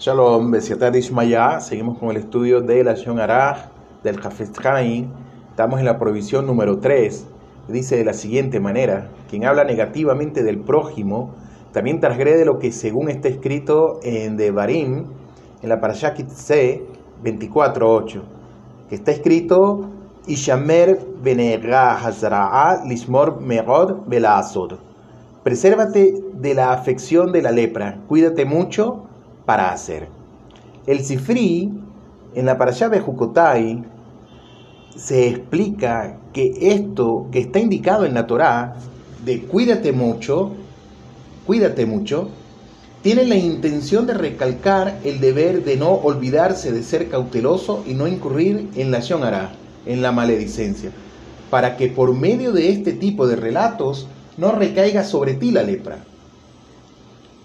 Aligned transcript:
Shalom, 0.00 0.50
Besiatar 0.50 0.96
Ishmaya. 0.96 1.60
Seguimos 1.60 1.98
con 1.98 2.08
el 2.08 2.16
estudio 2.16 2.62
de 2.62 2.82
la 2.82 2.94
Shon 2.94 3.20
Araj 3.20 3.66
del 4.02 4.18
Hafez 4.24 4.50
Chaim. 4.50 5.10
Estamos 5.50 5.78
en 5.78 5.84
la 5.84 5.98
provisión 5.98 6.46
número 6.46 6.78
3. 6.78 7.26
Dice 7.68 7.98
de 7.98 8.06
la 8.06 8.14
siguiente 8.14 8.60
manera: 8.60 9.10
Quien 9.28 9.44
habla 9.44 9.62
negativamente 9.64 10.42
del 10.42 10.58
prójimo 10.58 11.34
también 11.74 12.00
transgrede 12.00 12.46
lo 12.46 12.58
que, 12.58 12.72
según 12.72 13.10
está 13.10 13.28
escrito 13.28 14.00
en 14.02 14.38
Devarim, 14.38 15.04
en 15.60 15.68
la 15.68 15.82
Parashah 15.82 16.14
C 16.28 16.82
24.8, 17.22 18.22
que 18.88 18.94
está 18.94 19.12
escrito: 19.12 19.90
Ishamer 20.26 20.98
lismor 22.86 23.42
merod 23.42 23.98
belaazod. 24.06 24.78
Presérvate 25.42 26.14
de 26.32 26.54
la 26.54 26.72
afección 26.72 27.32
de 27.32 27.42
la 27.42 27.50
lepra, 27.50 27.98
cuídate 28.08 28.46
mucho 28.46 29.09
para 29.44 29.72
hacer. 29.72 30.08
El 30.86 31.04
Sifri, 31.04 31.70
en 32.34 32.46
la 32.46 32.56
Parashá 32.58 32.88
de 32.88 33.00
Jukotai, 33.00 33.84
se 34.96 35.28
explica 35.28 36.18
que 36.32 36.52
esto 36.72 37.26
que 37.30 37.40
está 37.40 37.58
indicado 37.58 38.04
en 38.04 38.14
la 38.14 38.26
Torá, 38.26 38.76
de 39.24 39.42
cuídate 39.42 39.92
mucho, 39.92 40.52
cuídate 41.46 41.86
mucho, 41.86 42.28
tiene 43.02 43.24
la 43.24 43.36
intención 43.36 44.06
de 44.06 44.14
recalcar 44.14 44.98
el 45.04 45.20
deber 45.20 45.64
de 45.64 45.76
no 45.76 45.90
olvidarse 45.90 46.70
de 46.70 46.82
ser 46.82 47.08
cauteloso 47.08 47.82
y 47.86 47.94
no 47.94 48.06
incurrir 48.06 48.68
en 48.76 48.90
la 48.90 49.00
shonara, 49.00 49.52
en 49.86 50.02
la 50.02 50.12
maledicencia, 50.12 50.90
para 51.50 51.76
que 51.76 51.88
por 51.88 52.14
medio 52.14 52.52
de 52.52 52.70
este 52.70 52.92
tipo 52.92 53.26
de 53.26 53.36
relatos 53.36 54.06
no 54.36 54.52
recaiga 54.52 55.02
sobre 55.02 55.34
ti 55.34 55.50
la 55.50 55.62
lepra. 55.62 56.04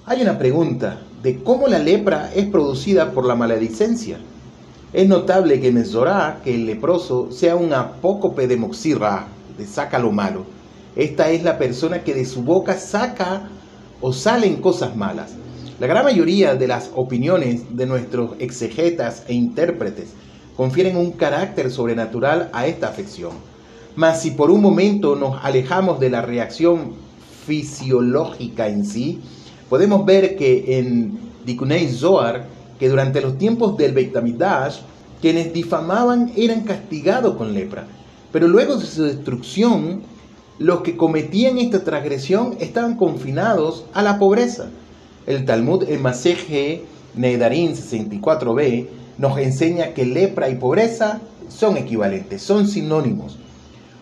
Hay 0.06 0.22
una 0.22 0.38
pregunta 0.38 1.00
de 1.26 1.42
cómo 1.42 1.68
la 1.68 1.80
lepra 1.80 2.30
es 2.36 2.46
producida 2.46 3.12
por 3.12 3.26
la 3.26 3.34
maledicencia. 3.34 4.20
Es 4.94 5.08
notable 5.08 5.60
que 5.60 5.70
en 5.70 5.84
Zorá 5.84 6.40
que 6.44 6.54
el 6.54 6.68
leproso 6.68 7.32
sea 7.32 7.56
un 7.56 7.74
apócope 7.74 8.48
de 8.48 8.58
moxirra, 8.58 9.26
de 9.58 9.66
saca 9.66 9.98
lo 9.98 10.12
malo. 10.12 10.46
Esta 10.96 11.32
es 11.32 11.42
la 11.42 11.58
persona 11.58 12.04
que 12.04 12.14
de 12.14 12.26
su 12.26 12.44
boca 12.44 12.78
saca 12.78 13.50
o 14.02 14.14
salen 14.14 14.58
cosas 14.58 14.96
malas. 14.96 15.32
La 15.80 15.88
gran 15.88 16.04
mayoría 16.04 16.54
de 16.54 16.68
las 16.68 16.92
opiniones 16.94 17.76
de 17.76 17.88
nuestros 17.88 18.36
exegetas 18.38 19.24
e 19.28 19.34
intérpretes 19.34 20.10
confieren 20.56 20.96
un 20.96 21.12
carácter 21.12 21.72
sobrenatural 21.72 22.52
a 22.54 22.68
esta 22.68 22.88
afección. 22.88 23.32
Mas 23.96 24.22
si 24.22 24.30
por 24.30 24.52
un 24.52 24.62
momento 24.62 25.16
nos 25.16 25.44
alejamos 25.44 26.00
de 26.00 26.12
la 26.12 26.22
reacción 26.22 26.94
fisiológica 27.48 28.68
en 28.68 28.86
sí, 28.86 29.22
podemos 29.70 30.06
ver 30.06 30.36
que 30.36 30.80
en 30.80 31.20
Dikunei 31.46 31.88
Zohar, 31.88 32.46
que 32.80 32.90
durante 32.90 33.22
los 33.22 33.38
tiempos 33.38 33.78
del 33.78 33.94
Beit 33.94 34.14
quienes 35.22 35.54
difamaban 35.54 36.32
eran 36.36 36.62
castigados 36.62 37.36
con 37.36 37.54
lepra. 37.54 37.88
Pero 38.32 38.48
luego 38.48 38.76
de 38.76 38.86
su 38.86 39.04
destrucción, 39.04 40.02
los 40.60 40.82
que 40.82 40.98
cometían 40.98 41.58
esta 41.58 41.84
transgresión 41.84 42.56
estaban 42.60 42.96
confinados 42.98 43.86
a 43.94 44.02
la 44.02 44.20
pobreza. 44.20 44.70
El 45.26 45.46
Talmud 45.46 45.84
en 45.90 46.02
Maseje 46.02 46.84
Nedarim 47.16 47.74
64b 47.74 48.88
nos 49.18 49.38
enseña 49.38 49.94
que 49.94 50.06
lepra 50.06 50.50
y 50.50 50.56
pobreza 50.56 51.22
son 51.50 51.78
equivalentes, 51.78 52.42
son 52.42 52.68
sinónimos. 52.68 53.38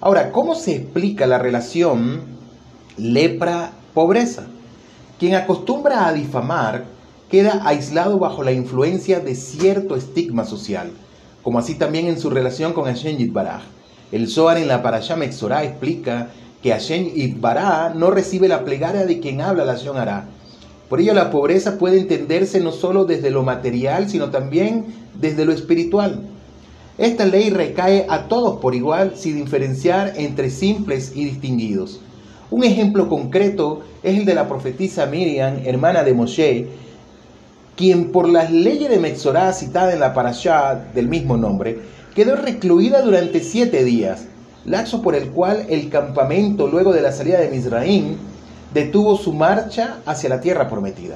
Ahora, 0.01 0.31
¿cómo 0.31 0.55
se 0.55 0.75
explica 0.75 1.27
la 1.27 1.37
relación 1.37 2.21
lepra-pobreza? 2.97 4.47
Quien 5.19 5.35
acostumbra 5.35 6.07
a 6.07 6.13
difamar 6.13 6.85
queda 7.29 7.61
aislado 7.67 8.19
bajo 8.19 8.43
la 8.43 8.51
influencia 8.51 9.19
de 9.19 9.35
cierto 9.35 9.95
estigma 9.95 10.43
social, 10.43 10.91
como 11.43 11.59
así 11.59 11.75
también 11.75 12.07
en 12.07 12.19
su 12.19 12.29
relación 12.29 12.73
con 12.73 12.85
Hashem 12.85 13.17
Yitbaraj. 13.17 13.61
El 14.11 14.27
Zohar 14.27 14.57
en 14.57 14.67
la 14.67 14.81
Parashá 14.81 15.15
Mexorá 15.15 15.63
explica 15.63 16.29
que 16.61 16.71
Hashem 16.71 17.13
Yitbaraj 17.13 17.95
no 17.95 18.11
recibe 18.11 18.47
la 18.47 18.63
plegaria 18.63 19.05
de 19.05 19.19
quien 19.19 19.41
habla 19.41 19.65
la 19.65 19.75
Shonará. 19.75 20.25
Por 20.89 20.99
ello 20.99 21.13
la 21.13 21.31
pobreza 21.31 21.77
puede 21.77 21.99
entenderse 21.99 22.59
no 22.59 22.71
solo 22.71 23.05
desde 23.05 23.31
lo 23.31 23.43
material, 23.43 24.09
sino 24.09 24.29
también 24.29 24.85
desde 25.19 25.45
lo 25.45 25.51
espiritual. 25.51 26.21
Esta 26.97 27.25
ley 27.25 27.49
recae 27.49 28.05
a 28.09 28.27
todos 28.27 28.59
por 28.59 28.75
igual 28.75 29.13
sin 29.15 29.37
diferenciar 29.37 30.13
entre 30.17 30.51
simples 30.51 31.11
y 31.15 31.25
distinguidos. 31.25 31.99
Un 32.51 32.63
ejemplo 32.63 33.09
concreto 33.09 33.81
es 34.03 34.17
el 34.17 34.25
de 34.25 34.35
la 34.35 34.47
profetisa 34.47 35.05
Miriam, 35.05 35.59
hermana 35.65 36.03
de 36.03 36.13
Moshe, 36.13 36.67
quien 37.75 38.11
por 38.11 38.29
las 38.29 38.51
leyes 38.51 38.89
de 38.89 38.99
Mexorá 38.99 39.51
citada 39.53 39.93
en 39.93 39.99
la 39.99 40.13
parashá 40.13 40.75
del 40.93 41.07
mismo 41.07 41.37
nombre, 41.37 41.79
quedó 42.13 42.35
recluida 42.35 43.01
durante 43.01 43.39
siete 43.39 43.83
días, 43.83 44.25
lapso 44.65 45.01
por 45.01 45.15
el 45.15 45.29
cual 45.29 45.65
el 45.69 45.89
campamento, 45.89 46.67
luego 46.67 46.93
de 46.93 47.01
la 47.01 47.11
salida 47.11 47.39
de 47.39 47.49
Misraín, 47.49 48.17
detuvo 48.73 49.17
su 49.17 49.33
marcha 49.33 49.97
hacia 50.05 50.29
la 50.29 50.41
tierra 50.41 50.69
prometida. 50.69 51.15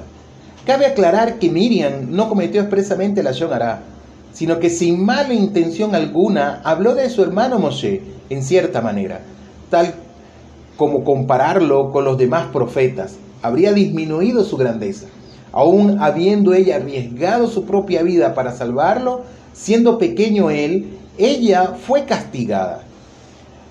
Cabe 0.66 0.86
aclarar 0.86 1.38
que 1.38 1.50
Miriam 1.50 2.10
no 2.10 2.28
cometió 2.28 2.60
expresamente 2.60 3.22
la 3.22 3.32
Shonará, 3.32 3.82
sino 4.32 4.58
que 4.58 4.70
sin 4.70 5.04
mala 5.04 5.32
intención 5.32 5.94
alguna 5.94 6.60
habló 6.64 6.94
de 6.94 7.08
su 7.10 7.22
hermano 7.22 7.58
Moshe 7.58 8.02
en 8.28 8.42
cierta 8.42 8.80
manera, 8.80 9.20
tal 9.70 9.94
como 10.78 11.02
compararlo 11.02 11.90
con 11.90 12.04
los 12.04 12.16
demás 12.16 12.46
profetas, 12.52 13.16
habría 13.42 13.72
disminuido 13.72 14.44
su 14.44 14.56
grandeza. 14.56 15.08
Aún 15.50 15.98
habiendo 16.00 16.54
ella 16.54 16.76
arriesgado 16.76 17.48
su 17.48 17.64
propia 17.64 18.02
vida 18.04 18.32
para 18.32 18.52
salvarlo, 18.52 19.22
siendo 19.52 19.98
pequeño 19.98 20.50
él, 20.50 20.86
ella 21.18 21.74
fue 21.84 22.04
castigada. 22.04 22.84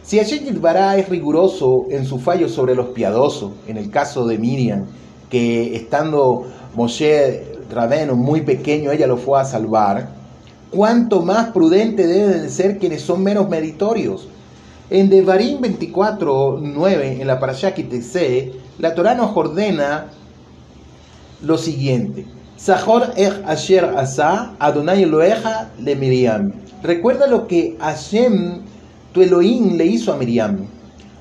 Si 0.03 0.17
Hashem 0.17 0.61
Bará 0.61 0.97
es 0.97 1.07
riguroso 1.07 1.85
en 1.89 2.05
su 2.05 2.19
fallo 2.19 2.49
sobre 2.49 2.75
los 2.75 2.87
piadosos, 2.87 3.53
en 3.67 3.77
el 3.77 3.89
caso 3.89 4.27
de 4.27 4.37
Miriam, 4.37 4.85
que 5.29 5.77
estando 5.77 6.47
Moshe 6.75 7.43
Rabeno 7.71 8.15
muy 8.15 8.41
pequeño, 8.41 8.91
ella 8.91 9.07
lo 9.07 9.15
fue 9.15 9.39
a 9.39 9.45
salvar, 9.45 10.09
cuánto 10.71 11.21
más 11.21 11.51
prudente 11.51 12.05
deben 12.05 12.41
de 12.41 12.49
ser 12.49 12.79
quienes 12.79 13.01
son 13.01 13.23
menos 13.23 13.47
meritorios, 13.47 14.27
en 14.89 15.09
Devarim 15.09 15.59
24.9, 15.59 17.21
en 17.21 17.27
la 17.27 17.39
Parashá 17.39 17.73
Kitese, 17.73 18.53
la 18.79 18.95
Torah 18.95 19.15
nos 19.15 19.35
ordena 19.35 20.05
lo 21.41 21.57
siguiente. 21.57 22.25
Sahor 22.55 23.13
ech 23.17 23.33
asher 23.45 23.83
asa, 23.83 24.55
Adonai 24.59 25.03
Eloheja 25.03 25.71
le 25.79 25.95
Miriam. 25.95 26.53
Recuerda 26.83 27.27
lo 27.27 27.47
que 27.47 27.75
Hashem, 27.79 28.61
tu 29.11 29.21
Elohim, 29.21 29.77
le 29.77 29.85
hizo 29.85 30.13
a 30.13 30.17
Miriam. 30.17 30.67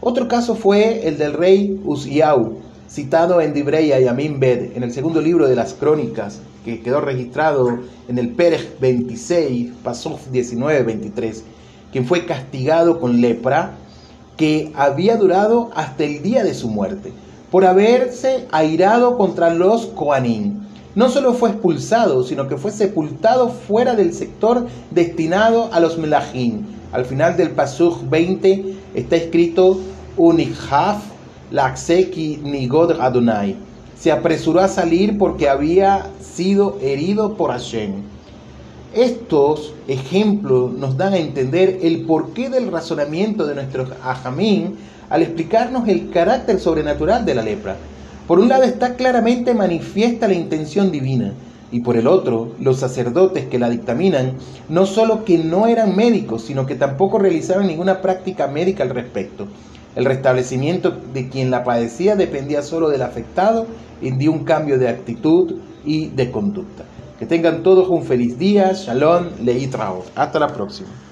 Otro 0.01 0.29
caso 0.29 0.55
fue 0.55 1.07
el 1.07 1.19
del 1.19 1.33
rey 1.33 1.81
Uziau, 1.85 2.59
citado 2.89 3.41
en 3.41 3.53
Dibrei 3.53 3.89
Yamim 3.89 4.39
Bed, 4.39 4.77
en 4.77 4.85
el 4.85 4.93
segundo 4.93 5.21
libro 5.21 5.49
de 5.49 5.57
las 5.57 5.75
crónicas, 5.75 6.41
que 6.65 6.81
quedó 6.81 7.01
registrado 7.01 7.81
en 8.09 8.19
el 8.19 8.31
Perej 8.31 8.79
26, 8.81 9.73
Pasuf 9.83 10.29
19-23 10.33 11.43
quien 11.93 12.07
fue 12.07 12.27
castigado 12.27 13.01
con 13.01 13.21
lepra, 13.21 13.73
que 14.37 14.73
había 14.75 15.17
durado 15.17 15.71
hasta 15.75 16.05
el 16.05 16.23
día 16.23 16.45
de 16.45 16.55
su 16.55 16.69
muerte, 16.69 17.13
por 17.51 17.65
haberse 17.65 18.47
airado 18.53 19.17
contra 19.17 19.55
los 19.55 19.87
Koanim. 19.87 20.61
No 20.95 21.09
solo 21.11 21.35
fue 21.35 21.51
expulsado, 21.51 22.23
sino 22.23 22.49
que 22.49 22.57
fue 22.57 22.71
sepultado 22.71 23.51
fuera 23.51 23.95
del 23.95 24.13
sector 24.15 24.67
destinado 24.91 25.69
a 25.73 25.81
los 25.81 25.99
Melahim. 25.99 26.65
Al 26.93 27.05
final 27.05 27.37
del 27.37 27.51
Pasuch 27.51 28.01
20 28.09 28.75
está 28.95 29.17
escrito 29.17 29.79
Unikhaf 30.17 31.03
Lakseki 31.51 32.41
Nigod 32.43 33.01
Adonai. 33.01 33.57
Se 33.99 34.11
apresuró 34.11 34.61
a 34.61 34.69
salir 34.69 35.19
porque 35.19 35.49
había 35.49 36.07
sido 36.21 36.79
herido 36.81 37.35
por 37.35 37.51
Hashem. 37.51 38.16
Estos 38.97 39.75
ejemplos 39.89 40.73
nos 40.73 40.97
dan 40.97 41.13
a 41.13 41.19
entender 41.19 41.81
el 41.83 42.07
porqué 42.07 42.49
del 42.49 42.73
razonamiento 42.73 43.47
de 43.47 43.55
nuestro 43.55 43.87
ajamín 44.03 44.77
al 45.11 45.21
explicarnos 45.21 45.87
el 45.87 46.09
carácter 46.09 46.59
sobrenatural 46.59 47.27
de 47.27 47.35
la 47.35 47.43
lepra. 47.43 47.77
Por 48.27 48.39
un 48.39 48.49
lado 48.49 48.63
está 48.63 48.95
claramente 48.95 49.53
manifiesta 49.53 50.27
la 50.29 50.33
intención 50.33 50.91
divina 50.91 51.35
y 51.71 51.81
por 51.81 51.99
el 51.99 52.07
otro, 52.07 52.53
los 52.59 52.79
sacerdotes 52.79 53.45
que 53.45 53.59
la 53.59 53.69
dictaminan 53.69 54.33
no 54.71 54.87
solo 54.87 55.27
que 55.27 55.37
no 55.37 55.67
eran 55.67 55.95
médicos, 55.95 56.45
sino 56.45 56.65
que 56.65 56.75
tampoco 56.75 57.19
realizaban 57.19 57.67
ninguna 57.67 58.01
práctica 58.01 58.47
médica 58.47 58.83
al 58.83 58.91
respecto. 58.91 59.47
El 59.95 60.07
restablecimiento 60.07 60.97
de 61.13 61.29
quien 61.29 61.51
la 61.51 61.65
padecía 61.65 62.17
dependía 62.17 62.63
solo 62.63 62.89
del 62.89 63.03
afectado 63.03 63.67
y 64.01 64.13
de 64.13 64.31
un 64.31 64.45
cambio 64.45 64.79
de 64.79 64.89
actitud 64.89 65.57
y 65.85 66.07
de 66.07 66.31
conducta. 66.31 66.85
Que 67.19 67.27
tengan 67.27 67.63
todos 67.63 67.89
un 67.89 68.05
feliz 68.05 68.39
día. 68.39 68.73
Shalom, 68.73 69.39
Leitrao. 69.41 70.13
Hasta 70.15 70.39
la 70.39 70.53
próxima. 70.53 71.03